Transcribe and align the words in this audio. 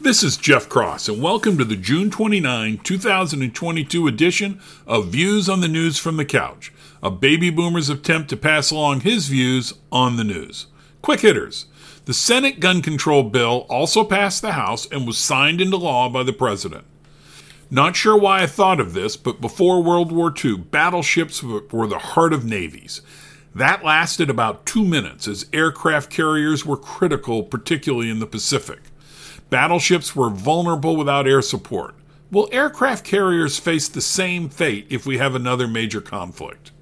This 0.00 0.22
is 0.24 0.36
Jeff 0.36 0.68
Cross, 0.68 1.08
and 1.08 1.22
welcome 1.22 1.56
to 1.56 1.64
the 1.64 1.76
June 1.76 2.10
29, 2.10 2.78
2022 2.78 4.08
edition 4.08 4.60
of 4.86 5.06
Views 5.06 5.48
on 5.48 5.60
the 5.60 5.68
News 5.68 5.98
from 5.98 6.16
the 6.16 6.24
Couch, 6.24 6.72
a 7.02 7.10
baby 7.10 7.48
boomer's 7.48 7.88
attempt 7.88 8.28
to 8.30 8.36
pass 8.36 8.70
along 8.70 9.00
his 9.00 9.28
views 9.28 9.72
on 9.92 10.16
the 10.16 10.24
news. 10.24 10.66
Quick 11.00 11.20
hitters. 11.20 11.66
The 12.06 12.12
Senate 12.12 12.60
gun 12.60 12.82
control 12.82 13.22
bill 13.22 13.66
also 13.70 14.04
passed 14.04 14.42
the 14.42 14.52
House 14.52 14.84
and 14.90 15.06
was 15.06 15.16
signed 15.16 15.60
into 15.60 15.76
law 15.76 16.08
by 16.08 16.24
the 16.24 16.32
President. 16.32 16.84
Not 17.70 17.96
sure 17.96 18.16
why 18.16 18.42
I 18.42 18.46
thought 18.46 18.80
of 18.80 18.94
this, 18.94 19.16
but 19.16 19.40
before 19.40 19.82
World 19.82 20.12
War 20.12 20.34
II, 20.44 20.58
battleships 20.58 21.42
were 21.42 21.86
the 21.86 21.98
heart 21.98 22.32
of 22.32 22.44
navies. 22.44 23.00
That 23.54 23.84
lasted 23.84 24.28
about 24.28 24.66
two 24.66 24.84
minutes 24.84 25.28
as 25.28 25.46
aircraft 25.52 26.10
carriers 26.10 26.66
were 26.66 26.76
critical, 26.76 27.44
particularly 27.44 28.10
in 28.10 28.18
the 28.18 28.26
Pacific. 28.26 28.80
Battleships 29.54 30.16
were 30.16 30.30
vulnerable 30.30 30.96
without 30.96 31.28
air 31.28 31.40
support. 31.40 31.94
Will 32.28 32.48
aircraft 32.50 33.04
carriers 33.04 33.56
face 33.56 33.86
the 33.86 34.00
same 34.00 34.48
fate 34.48 34.84
if 34.90 35.06
we 35.06 35.18
have 35.18 35.36
another 35.36 35.68
major 35.68 36.00
conflict? 36.00 36.72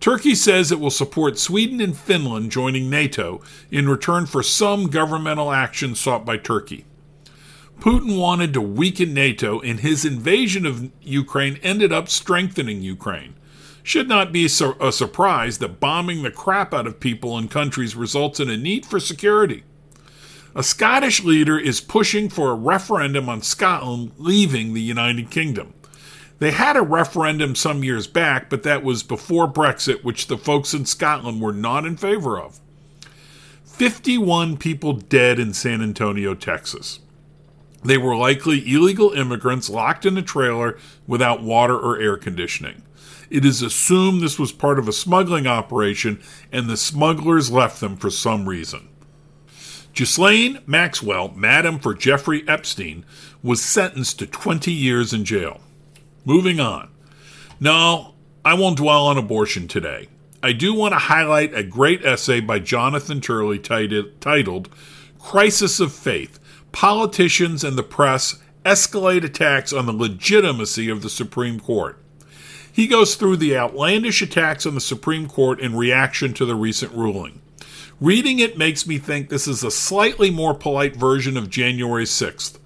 Turkey 0.00 0.34
says 0.34 0.72
it 0.72 0.80
will 0.80 0.88
support 0.88 1.38
Sweden 1.38 1.82
and 1.82 1.94
Finland 1.94 2.50
joining 2.50 2.88
NATO 2.88 3.42
in 3.70 3.90
return 3.90 4.24
for 4.24 4.42
some 4.42 4.86
governmental 4.88 5.52
action 5.52 5.94
sought 5.94 6.24
by 6.24 6.38
Turkey. 6.38 6.86
Putin 7.78 8.18
wanted 8.18 8.54
to 8.54 8.62
weaken 8.62 9.12
NATO, 9.12 9.60
and 9.60 9.80
his 9.80 10.06
invasion 10.06 10.64
of 10.64 10.90
Ukraine 11.02 11.58
ended 11.62 11.92
up 11.92 12.08
strengthening 12.08 12.80
Ukraine. 12.80 13.34
Should 13.82 14.08
not 14.08 14.32
be 14.32 14.46
a 14.46 14.48
surprise 14.48 15.58
that 15.58 15.78
bombing 15.78 16.22
the 16.22 16.30
crap 16.30 16.72
out 16.72 16.86
of 16.86 17.00
people 17.00 17.36
and 17.36 17.50
countries 17.50 17.94
results 17.94 18.40
in 18.40 18.48
a 18.48 18.56
need 18.56 18.86
for 18.86 18.98
security. 18.98 19.64
A 20.58 20.64
Scottish 20.64 21.22
leader 21.22 21.56
is 21.56 21.80
pushing 21.80 22.28
for 22.28 22.50
a 22.50 22.56
referendum 22.56 23.28
on 23.28 23.42
Scotland 23.42 24.10
leaving 24.18 24.74
the 24.74 24.80
United 24.80 25.30
Kingdom. 25.30 25.72
They 26.40 26.50
had 26.50 26.76
a 26.76 26.82
referendum 26.82 27.54
some 27.54 27.84
years 27.84 28.08
back, 28.08 28.50
but 28.50 28.64
that 28.64 28.82
was 28.82 29.04
before 29.04 29.46
Brexit, 29.46 30.02
which 30.02 30.26
the 30.26 30.36
folks 30.36 30.74
in 30.74 30.84
Scotland 30.84 31.40
were 31.40 31.52
not 31.52 31.86
in 31.86 31.96
favor 31.96 32.40
of. 32.40 32.58
51 33.66 34.56
people 34.56 34.94
dead 34.94 35.38
in 35.38 35.54
San 35.54 35.80
Antonio, 35.80 36.34
Texas. 36.34 36.98
They 37.84 37.96
were 37.96 38.16
likely 38.16 38.68
illegal 38.68 39.12
immigrants 39.12 39.70
locked 39.70 40.04
in 40.04 40.18
a 40.18 40.22
trailer 40.22 40.76
without 41.06 41.40
water 41.40 41.78
or 41.78 42.00
air 42.00 42.16
conditioning. 42.16 42.82
It 43.30 43.44
is 43.44 43.62
assumed 43.62 44.22
this 44.22 44.40
was 44.40 44.50
part 44.50 44.80
of 44.80 44.88
a 44.88 44.92
smuggling 44.92 45.46
operation 45.46 46.20
and 46.50 46.68
the 46.68 46.76
smugglers 46.76 47.48
left 47.48 47.78
them 47.78 47.96
for 47.96 48.10
some 48.10 48.48
reason. 48.48 48.88
Ghislaine 49.98 50.60
Maxwell, 50.64 51.32
madam 51.34 51.80
for 51.80 51.92
Jeffrey 51.92 52.44
Epstein, 52.46 53.04
was 53.42 53.60
sentenced 53.60 54.20
to 54.20 54.28
20 54.28 54.70
years 54.70 55.12
in 55.12 55.24
jail. 55.24 55.60
Moving 56.24 56.60
on. 56.60 56.88
No, 57.58 58.14
I 58.44 58.54
won't 58.54 58.76
dwell 58.76 59.06
on 59.06 59.18
abortion 59.18 59.66
today. 59.66 60.06
I 60.40 60.52
do 60.52 60.72
want 60.72 60.92
to 60.92 61.00
highlight 61.00 61.52
a 61.52 61.64
great 61.64 62.04
essay 62.04 62.38
by 62.38 62.60
Jonathan 62.60 63.20
Turley 63.20 63.58
titled 63.58 64.68
Crisis 65.18 65.80
of 65.80 65.92
Faith 65.92 66.38
Politicians 66.70 67.64
and 67.64 67.76
the 67.76 67.82
Press 67.82 68.40
Escalate 68.64 69.24
Attacks 69.24 69.72
on 69.72 69.86
the 69.86 69.92
Legitimacy 69.92 70.88
of 70.88 71.02
the 71.02 71.10
Supreme 71.10 71.58
Court. 71.58 71.98
He 72.72 72.86
goes 72.86 73.16
through 73.16 73.38
the 73.38 73.58
outlandish 73.58 74.22
attacks 74.22 74.64
on 74.64 74.76
the 74.76 74.80
Supreme 74.80 75.26
Court 75.26 75.58
in 75.58 75.74
reaction 75.74 76.34
to 76.34 76.44
the 76.44 76.54
recent 76.54 76.92
ruling. 76.92 77.40
Reading 78.00 78.38
it 78.38 78.56
makes 78.56 78.86
me 78.86 78.96
think 78.98 79.28
this 79.28 79.48
is 79.48 79.64
a 79.64 79.72
slightly 79.72 80.30
more 80.30 80.54
polite 80.54 80.94
version 80.94 81.36
of 81.36 81.50
January 81.50 82.04
6th. 82.04 82.60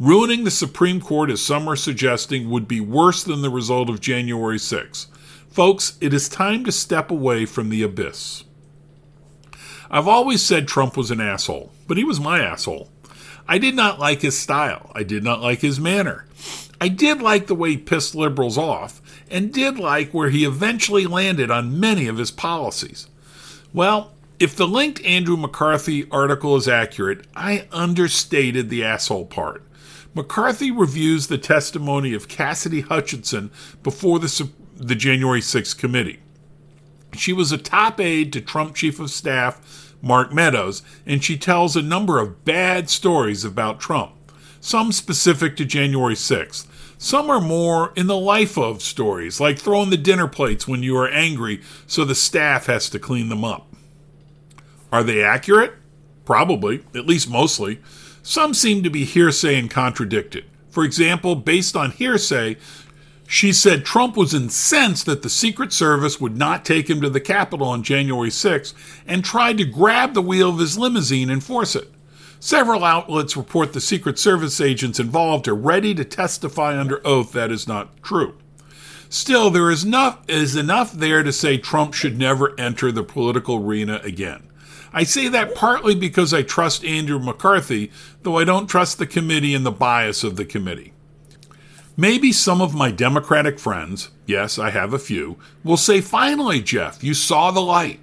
Ruining 0.00 0.44
the 0.44 0.50
Supreme 0.50 0.98
Court, 0.98 1.28
as 1.28 1.42
some 1.42 1.68
are 1.68 1.76
suggesting, 1.76 2.48
would 2.48 2.66
be 2.66 2.80
worse 2.80 3.22
than 3.22 3.42
the 3.42 3.50
result 3.50 3.90
of 3.90 4.00
January 4.00 4.56
6th. 4.56 5.08
Folks, 5.50 5.98
it 6.00 6.14
is 6.14 6.26
time 6.26 6.64
to 6.64 6.72
step 6.72 7.10
away 7.10 7.44
from 7.44 7.68
the 7.68 7.82
abyss. 7.82 8.44
I've 9.90 10.08
always 10.08 10.42
said 10.42 10.66
Trump 10.66 10.96
was 10.96 11.10
an 11.10 11.20
asshole, 11.20 11.70
but 11.86 11.98
he 11.98 12.04
was 12.04 12.18
my 12.18 12.40
asshole. 12.40 12.88
I 13.46 13.58
did 13.58 13.74
not 13.74 13.98
like 13.98 14.22
his 14.22 14.38
style. 14.38 14.90
I 14.94 15.02
did 15.02 15.22
not 15.22 15.42
like 15.42 15.60
his 15.60 15.78
manner. 15.78 16.24
I 16.80 16.88
did 16.88 17.20
like 17.20 17.46
the 17.46 17.54
way 17.54 17.72
he 17.72 17.76
pissed 17.76 18.14
liberals 18.14 18.56
off, 18.56 19.02
and 19.30 19.52
did 19.52 19.78
like 19.78 20.12
where 20.12 20.30
he 20.30 20.46
eventually 20.46 21.06
landed 21.06 21.50
on 21.50 21.78
many 21.78 22.06
of 22.06 22.16
his 22.16 22.30
policies. 22.30 23.06
Well, 23.74 24.12
if 24.38 24.54
the 24.54 24.68
linked 24.68 25.04
Andrew 25.04 25.36
McCarthy 25.36 26.08
article 26.10 26.54
is 26.56 26.68
accurate, 26.68 27.26
I 27.34 27.66
understated 27.72 28.68
the 28.68 28.84
asshole 28.84 29.26
part. 29.26 29.64
McCarthy 30.14 30.70
reviews 30.70 31.26
the 31.26 31.38
testimony 31.38 32.14
of 32.14 32.28
Cassidy 32.28 32.82
Hutchinson 32.82 33.50
before 33.82 34.18
the, 34.18 34.50
the 34.76 34.94
January 34.94 35.40
6th 35.40 35.76
committee. 35.76 36.20
She 37.14 37.32
was 37.32 37.50
a 37.50 37.58
top 37.58 38.00
aide 38.00 38.32
to 38.32 38.40
Trump 38.40 38.74
Chief 38.74 39.00
of 39.00 39.10
Staff 39.10 39.94
Mark 40.00 40.32
Meadows, 40.32 40.82
and 41.04 41.24
she 41.24 41.36
tells 41.36 41.74
a 41.74 41.82
number 41.82 42.20
of 42.20 42.44
bad 42.44 42.88
stories 42.88 43.44
about 43.44 43.80
Trump, 43.80 44.12
some 44.60 44.92
specific 44.92 45.56
to 45.56 45.64
January 45.64 46.14
6th. 46.14 46.66
Some 46.96 47.30
are 47.30 47.40
more 47.40 47.92
in 47.96 48.06
the 48.06 48.16
life 48.16 48.56
of 48.56 48.82
stories, 48.82 49.40
like 49.40 49.58
throwing 49.58 49.90
the 49.90 49.96
dinner 49.96 50.28
plates 50.28 50.68
when 50.68 50.82
you 50.82 50.96
are 50.96 51.08
angry 51.08 51.60
so 51.86 52.04
the 52.04 52.14
staff 52.14 52.66
has 52.66 52.88
to 52.90 52.98
clean 52.98 53.28
them 53.28 53.44
up. 53.44 53.68
Are 54.92 55.02
they 55.02 55.22
accurate? 55.22 55.74
Probably, 56.24 56.84
at 56.94 57.06
least 57.06 57.28
mostly. 57.28 57.80
Some 58.22 58.54
seem 58.54 58.82
to 58.82 58.90
be 58.90 59.04
hearsay 59.04 59.58
and 59.58 59.70
contradicted. 59.70 60.44
For 60.70 60.84
example, 60.84 61.34
based 61.34 61.76
on 61.76 61.90
hearsay, 61.90 62.56
she 63.26 63.52
said 63.52 63.84
Trump 63.84 64.16
was 64.16 64.32
incensed 64.32 65.04
that 65.06 65.22
the 65.22 65.28
Secret 65.28 65.72
Service 65.72 66.20
would 66.20 66.36
not 66.36 66.64
take 66.64 66.88
him 66.88 67.00
to 67.02 67.10
the 67.10 67.20
Capitol 67.20 67.68
on 67.68 67.82
January 67.82 68.30
6 68.30 68.74
and 69.06 69.22
tried 69.22 69.58
to 69.58 69.64
grab 69.64 70.14
the 70.14 70.22
wheel 70.22 70.50
of 70.50 70.58
his 70.58 70.78
limousine 70.78 71.28
and 71.28 71.44
force 71.44 71.76
it. 71.76 71.92
Several 72.40 72.84
outlets 72.84 73.36
report 73.36 73.72
the 73.72 73.80
Secret 73.80 74.18
Service 74.18 74.60
agents 74.60 74.98
involved 74.98 75.46
are 75.46 75.54
ready 75.54 75.94
to 75.94 76.04
testify 76.04 76.78
under 76.78 77.06
oath 77.06 77.32
that 77.32 77.50
is 77.50 77.68
not 77.68 78.02
true. 78.02 78.38
Still, 79.10 79.50
there 79.50 79.70
is 79.70 79.84
enough, 79.84 80.22
is 80.28 80.56
enough 80.56 80.92
there 80.92 81.22
to 81.22 81.32
say 81.32 81.58
Trump 81.58 81.94
should 81.94 82.18
never 82.18 82.58
enter 82.58 82.92
the 82.92 83.02
political 83.02 83.56
arena 83.56 84.00
again. 84.04 84.47
I 84.98 85.04
say 85.04 85.28
that 85.28 85.54
partly 85.54 85.94
because 85.94 86.34
I 86.34 86.42
trust 86.42 86.84
Andrew 86.84 87.20
McCarthy, 87.20 87.92
though 88.24 88.36
I 88.36 88.42
don't 88.42 88.66
trust 88.66 88.98
the 88.98 89.06
committee 89.06 89.54
and 89.54 89.64
the 89.64 89.70
bias 89.70 90.24
of 90.24 90.34
the 90.34 90.44
committee. 90.44 90.92
Maybe 91.96 92.32
some 92.32 92.60
of 92.60 92.74
my 92.74 92.90
Democratic 92.90 93.60
friends, 93.60 94.10
yes, 94.26 94.58
I 94.58 94.70
have 94.70 94.92
a 94.92 94.98
few, 94.98 95.38
will 95.62 95.76
say, 95.76 96.00
Finally, 96.00 96.62
Jeff, 96.62 97.04
you 97.04 97.14
saw 97.14 97.52
the 97.52 97.60
light. 97.60 98.00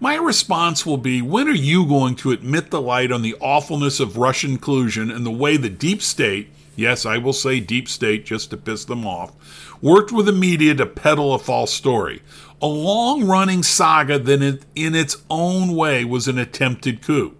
My 0.00 0.14
response 0.14 0.86
will 0.86 0.96
be 0.96 1.20
When 1.20 1.48
are 1.48 1.50
you 1.50 1.84
going 1.84 2.14
to 2.16 2.30
admit 2.30 2.70
the 2.70 2.80
light 2.80 3.12
on 3.12 3.20
the 3.20 3.36
awfulness 3.38 4.00
of 4.00 4.16
Russian 4.16 4.56
collusion 4.56 5.10
and 5.10 5.26
the 5.26 5.30
way 5.30 5.58
the 5.58 5.68
deep 5.68 6.00
state, 6.00 6.48
yes, 6.76 7.04
I 7.04 7.18
will 7.18 7.34
say 7.34 7.60
deep 7.60 7.90
state 7.90 8.24
just 8.24 8.48
to 8.48 8.56
piss 8.56 8.86
them 8.86 9.06
off, 9.06 9.34
worked 9.82 10.12
with 10.12 10.24
the 10.24 10.32
media 10.32 10.74
to 10.76 10.86
peddle 10.86 11.34
a 11.34 11.38
false 11.38 11.74
story? 11.74 12.22
A 12.62 12.66
long 12.66 13.24
running 13.24 13.62
saga 13.64 14.18
that 14.20 14.64
in 14.74 14.94
its 14.94 15.16
own 15.28 15.74
way 15.74 16.04
was 16.04 16.28
an 16.28 16.38
attempted 16.38 17.02
coup. 17.02 17.36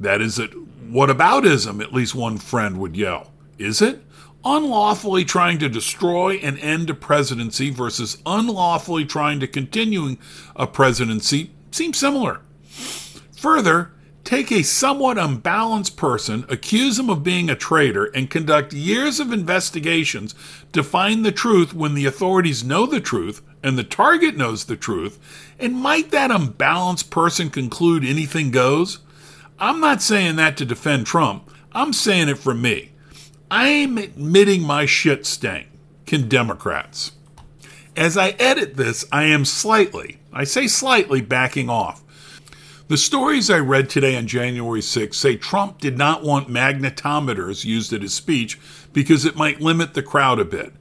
That 0.00 0.22
is 0.22 0.38
it. 0.38 0.52
What 0.88 1.10
aboutism? 1.10 1.82
At 1.82 1.92
least 1.92 2.14
one 2.14 2.38
friend 2.38 2.78
would 2.78 2.96
yell. 2.96 3.30
Is 3.58 3.82
it? 3.82 4.02
Unlawfully 4.42 5.26
trying 5.26 5.58
to 5.58 5.68
destroy 5.68 6.36
and 6.36 6.58
end 6.60 6.88
a 6.88 6.94
presidency 6.94 7.68
versus 7.68 8.16
unlawfully 8.24 9.04
trying 9.04 9.38
to 9.40 9.46
continue 9.46 10.16
a 10.56 10.66
presidency 10.66 11.50
seems 11.70 11.98
similar. 11.98 12.40
Further, 13.36 13.92
take 14.24 14.52
a 14.52 14.62
somewhat 14.62 15.18
unbalanced 15.18 15.96
person, 15.96 16.44
accuse 16.48 16.98
him 16.98 17.10
of 17.10 17.22
being 17.22 17.48
a 17.48 17.56
traitor, 17.56 18.06
and 18.06 18.30
conduct 18.30 18.72
years 18.72 19.20
of 19.20 19.32
investigations 19.32 20.34
to 20.72 20.82
find 20.82 21.24
the 21.24 21.32
truth 21.32 21.74
when 21.74 21.94
the 21.94 22.06
authorities 22.06 22.64
know 22.64 22.86
the 22.86 23.00
truth 23.00 23.42
and 23.62 23.76
the 23.76 23.84
target 23.84 24.36
knows 24.36 24.64
the 24.64 24.76
truth, 24.76 25.18
and 25.58 25.74
might 25.74 26.10
that 26.10 26.30
unbalanced 26.30 27.10
person 27.10 27.50
conclude 27.50 28.04
anything 28.04 28.50
goes? 28.50 29.00
I'm 29.58 29.80
not 29.80 30.00
saying 30.00 30.36
that 30.36 30.56
to 30.56 30.64
defend 30.64 31.06
Trump. 31.06 31.50
I'm 31.72 31.92
saying 31.92 32.28
it 32.28 32.38
for 32.38 32.54
me. 32.54 32.92
I'm 33.50 33.98
admitting 33.98 34.62
my 34.62 34.86
shit 34.86 35.26
stank. 35.26 35.68
Can 36.06 36.28
Democrats? 36.28 37.12
As 37.96 38.16
I 38.16 38.30
edit 38.30 38.76
this, 38.76 39.04
I 39.12 39.24
am 39.24 39.44
slightly, 39.44 40.18
I 40.32 40.44
say 40.44 40.66
slightly, 40.66 41.20
backing 41.20 41.68
off. 41.68 42.02
The 42.90 42.98
stories 42.98 43.50
I 43.50 43.60
read 43.60 43.88
today 43.88 44.16
on 44.16 44.26
January 44.26 44.82
6 44.82 45.16
say 45.16 45.36
Trump 45.36 45.78
did 45.78 45.96
not 45.96 46.24
want 46.24 46.48
magnetometers 46.48 47.64
used 47.64 47.92
at 47.92 48.02
his 48.02 48.14
speech 48.14 48.58
because 48.92 49.24
it 49.24 49.36
might 49.36 49.60
limit 49.60 49.94
the 49.94 50.02
crowd 50.02 50.40
a 50.40 50.44
bit. 50.44 50.72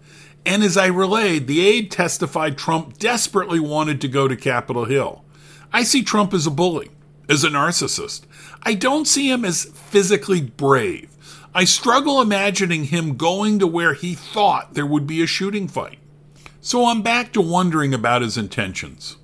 And 0.44 0.64
as 0.64 0.76
I 0.76 0.88
relayed, 0.88 1.46
the 1.46 1.62
aide 1.62 1.92
testified 1.92 2.58
Trump 2.58 2.98
desperately 2.98 3.60
wanted 3.60 4.02
to 4.02 4.08
go 4.08 4.28
to 4.28 4.36
Capitol 4.36 4.86
Hill. 4.86 5.24
I 5.72 5.84
see 5.84 6.02
Trump 6.02 6.34
as 6.34 6.48
a 6.48 6.50
bully, 6.50 6.90
as 7.30 7.44
a 7.44 7.50
narcissist. 7.50 8.24
I 8.64 8.74
don't 8.74 9.06
see 9.06 9.30
him 9.30 9.46
as 9.46 9.66
physically 9.66 10.42
brave. 10.42 11.16
I 11.54 11.64
struggle 11.64 12.24
imagining 12.24 12.86
him 12.86 13.18
going 13.18 13.60
to 13.60 13.68
where 13.68 13.94
he 13.94 14.16
thought 14.16 14.74
there 14.74 14.88
would 14.88 15.06
be 15.06 15.22
a 15.22 15.28
shooting 15.28 15.68
fight. 15.68 16.00
So 16.60 16.88
I'm 16.88 17.04
back 17.04 17.34
to 17.34 17.42
wondering 17.42 17.94
about 17.94 18.24
his 18.24 18.36
intentions. 18.36 19.18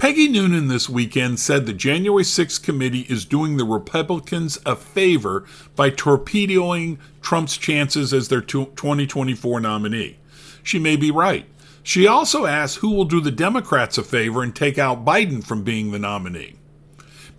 Peggy 0.00 0.28
Noonan 0.28 0.68
this 0.68 0.88
weekend 0.88 1.38
said 1.38 1.66
the 1.66 1.74
January 1.74 2.22
6th 2.22 2.62
committee 2.62 3.04
is 3.10 3.26
doing 3.26 3.58
the 3.58 3.66
Republicans 3.66 4.58
a 4.64 4.74
favor 4.74 5.44
by 5.76 5.90
torpedoing 5.90 6.98
Trump's 7.20 7.58
chances 7.58 8.14
as 8.14 8.28
their 8.28 8.40
2024 8.40 9.60
nominee. 9.60 10.16
She 10.62 10.78
may 10.78 10.96
be 10.96 11.10
right. 11.10 11.44
She 11.82 12.06
also 12.06 12.46
asked 12.46 12.76
who 12.76 12.92
will 12.92 13.04
do 13.04 13.20
the 13.20 13.30
Democrats 13.30 13.98
a 13.98 14.02
favor 14.02 14.42
and 14.42 14.56
take 14.56 14.78
out 14.78 15.04
Biden 15.04 15.44
from 15.44 15.64
being 15.64 15.90
the 15.90 15.98
nominee. 15.98 16.56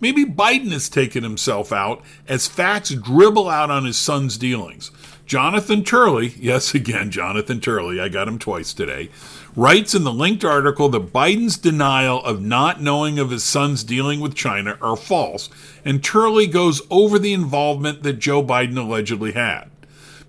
Maybe 0.00 0.24
Biden 0.24 0.70
has 0.70 0.88
taken 0.88 1.24
himself 1.24 1.72
out 1.72 2.04
as 2.28 2.46
facts 2.46 2.90
dribble 2.90 3.48
out 3.48 3.72
on 3.72 3.86
his 3.86 3.96
son's 3.96 4.38
dealings. 4.38 4.92
Jonathan 5.26 5.84
Turley, 5.84 6.34
yes, 6.38 6.74
again, 6.74 7.10
Jonathan 7.10 7.60
Turley, 7.60 8.00
I 8.00 8.08
got 8.08 8.28
him 8.28 8.38
twice 8.38 8.72
today, 8.72 9.10
writes 9.54 9.94
in 9.94 10.04
the 10.04 10.12
linked 10.12 10.44
article 10.44 10.88
that 10.90 11.12
Biden's 11.12 11.56
denial 11.56 12.22
of 12.24 12.42
not 12.42 12.80
knowing 12.82 13.18
of 13.18 13.30
his 13.30 13.44
son's 13.44 13.84
dealing 13.84 14.20
with 14.20 14.34
China 14.34 14.78
are 14.80 14.96
false, 14.96 15.48
and 15.84 16.02
Turley 16.02 16.46
goes 16.46 16.82
over 16.90 17.18
the 17.18 17.32
involvement 17.32 18.02
that 18.02 18.14
Joe 18.14 18.42
Biden 18.42 18.76
allegedly 18.76 19.32
had. 19.32 19.70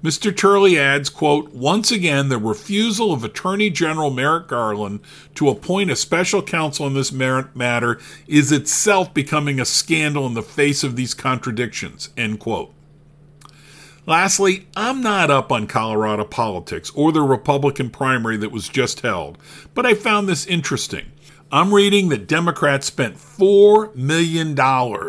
Mr. 0.04 0.36
Turley 0.36 0.78
adds, 0.78 1.10
quote, 1.10 1.54
once 1.54 1.90
again, 1.90 2.28
the 2.28 2.38
refusal 2.38 3.14
of 3.14 3.24
Attorney 3.24 3.70
General 3.70 4.10
Merrick 4.10 4.50
Garland 4.50 5.00
to 5.34 5.48
appoint 5.48 5.90
a 5.90 5.96
special 5.96 6.44
counsel 6.44 6.86
in 6.86 6.94
this 6.94 7.14
matter 7.14 8.02
is 8.28 8.52
itself 8.52 9.14
becoming 9.14 9.62
a 9.62 9.66
scandal 9.66 10.28
in 10.28 10.34
the 10.34 10.44
face 10.44 10.84
of 10.84 10.98
these 10.98 11.14
contradictions, 11.14 12.10
end 12.18 12.42
quote. 12.42 12.74
Lastly, 14.06 14.68
I'm 14.76 15.02
not 15.02 15.32
up 15.32 15.50
on 15.50 15.66
Colorado 15.66 16.26
politics 16.26 16.92
or 16.94 17.14
the 17.14 17.22
Republican 17.22 17.90
primary 17.90 18.36
that 18.36 18.52
was 18.52 18.68
just 18.68 19.00
held, 19.00 19.38
but 19.74 19.86
I 19.86 19.94
found 19.94 20.28
this 20.28 20.46
interesting. 20.46 21.14
I'm 21.54 21.74
reading 21.74 22.10
that 22.10 22.28
Democrats 22.28 22.88
spent 22.88 23.16
$4 23.16 23.96
million 23.96 24.56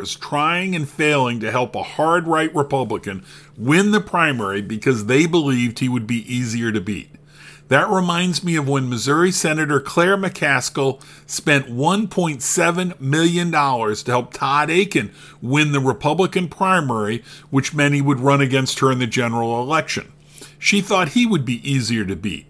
trying 0.07 0.77
and 0.77 0.89
failing 0.89 1.41
to 1.41 1.51
help 1.51 1.75
a 1.75 1.83
hard 1.83 2.29
right 2.29 2.55
Republican 2.55 3.25
win 3.57 3.91
the 3.91 4.01
primary 4.01 4.63
because 4.63 5.07
they 5.07 5.27
believed 5.27 5.81
he 5.81 5.89
would 5.89 6.07
be 6.07 6.33
easier 6.33 6.71
to 6.71 6.81
beat. 6.81 7.14
That 7.69 7.89
reminds 7.89 8.45
me 8.45 8.57
of 8.57 8.69
when 8.69 8.91
Missouri 8.91 9.33
Senator 9.33 9.81
Claire 9.81 10.19
McCaskill 10.19 11.03
spent 11.27 11.67
$1.7 11.67 13.01
million 13.01 13.51
to 13.51 14.11
help 14.11 14.35
Todd 14.35 14.71
Akin 14.71 15.11
win 15.41 15.73
the 15.73 15.81
Republican 15.81 16.49
primary, 16.49 17.25
which 17.49 17.73
meant 17.73 17.95
he 17.95 18.03
would 18.03 18.21
run 18.21 18.43
against 18.43 18.81
her 18.81 18.93
in 18.93 18.99
the 18.99 19.07
general 19.07 19.63
election. 19.63 20.13
She 20.59 20.83
thought 20.83 21.11
he 21.11 21.25
would 21.25 21.45
be 21.45 21.69
easier 21.69 22.05
to 22.05 22.17
beat. 22.17 22.47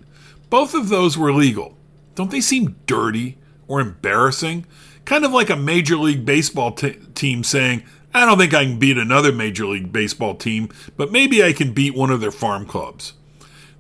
Both 0.50 0.75
of 0.75 0.88
those 0.88 1.16
were 1.16 1.32
legal. 1.32 1.76
Don't 2.16 2.31
they 2.31 2.40
seem 2.40 2.76
dirty 2.87 3.38
or 3.69 3.81
embarrassing? 3.81 4.66
Kind 5.05 5.25
of 5.25 5.32
like 5.32 5.50
a 5.50 5.56
Major 5.56 5.96
League 5.96 6.25
Baseball 6.25 6.72
t- 6.72 6.99
team 7.14 7.44
saying, 7.44 7.84
I 8.12 8.25
don't 8.25 8.38
think 8.38 8.55
I 8.55 8.64
can 8.64 8.78
beat 8.78 8.99
another 8.99 9.32
Major 9.32 9.66
League 9.66 9.93
Baseball 9.93 10.34
team, 10.34 10.70
but 10.96 11.12
maybe 11.12 11.43
I 11.43 11.52
can 11.52 11.72
beat 11.72 11.94
one 11.94 12.11
of 12.11 12.20
their 12.20 12.31
farm 12.31 12.66
clubs. 12.66 13.14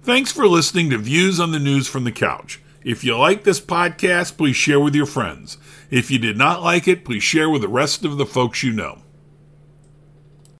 Thanks 0.04 0.30
for 0.30 0.46
listening 0.46 0.90
to 0.90 0.98
Views 0.98 1.40
on 1.40 1.52
the 1.52 1.58
News 1.58 1.88
from 1.88 2.04
the 2.04 2.12
Couch. 2.12 2.60
If 2.84 3.04
you 3.04 3.16
like 3.16 3.44
this 3.44 3.58
podcast, 3.58 4.36
please 4.36 4.54
share 4.54 4.78
with 4.78 4.94
your 4.94 5.06
friends. 5.06 5.56
If 5.90 6.10
you 6.10 6.18
did 6.18 6.36
not 6.36 6.62
like 6.62 6.86
it, 6.86 7.06
please 7.06 7.22
share 7.22 7.48
with 7.48 7.62
the 7.62 7.68
rest 7.68 8.04
of 8.04 8.18
the 8.18 8.26
folks 8.26 8.62
you 8.62 8.74
know. 8.74 9.00